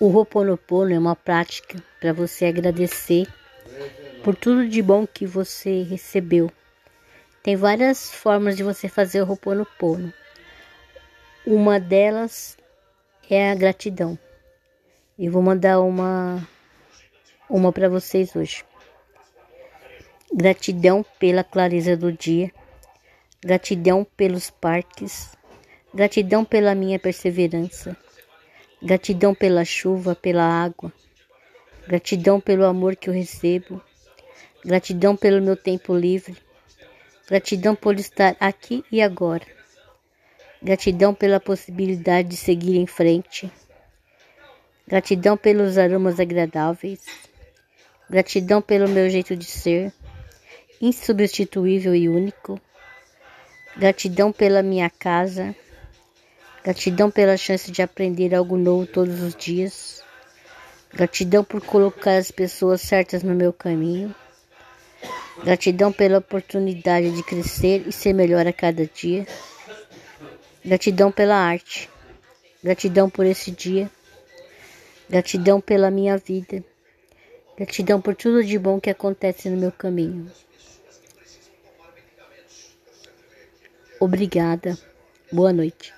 [0.00, 3.28] O Ho'oponopono é uma prática para você agradecer
[4.24, 6.50] por tudo de bom que você recebeu.
[7.44, 10.12] Tem várias formas de você fazer o Ho'oponopono.
[11.46, 12.58] Uma delas
[13.30, 14.18] é a gratidão.
[15.16, 16.44] E vou mandar uma
[17.48, 18.64] uma para vocês hoje.
[20.34, 22.50] Gratidão pela clareza do dia.
[23.40, 25.36] Gratidão pelos parques.
[25.94, 27.96] Gratidão pela minha perseverança.
[28.84, 30.92] Gratidão pela chuva, pela água.
[31.88, 33.80] Gratidão pelo amor que eu recebo.
[34.62, 36.36] Gratidão pelo meu tempo livre.
[37.26, 39.46] Gratidão por estar aqui e agora.
[40.62, 43.50] Gratidão pela possibilidade de seguir em frente.
[44.86, 47.00] Gratidão pelos aromas agradáveis.
[48.10, 49.94] Gratidão pelo meu jeito de ser,
[50.78, 52.60] insubstituível e único.
[53.78, 55.56] Gratidão pela minha casa.
[56.64, 60.02] Gratidão pela chance de aprender algo novo todos os dias.
[60.94, 64.14] Gratidão por colocar as pessoas certas no meu caminho.
[65.44, 69.26] Gratidão pela oportunidade de crescer e ser melhor a cada dia.
[70.64, 71.90] Gratidão pela arte.
[72.62, 73.90] Gratidão por esse dia.
[75.10, 76.64] Gratidão pela minha vida.
[77.58, 80.32] Gratidão por tudo de bom que acontece no meu caminho.
[84.00, 84.78] Obrigada.
[85.30, 85.92] Boa noite.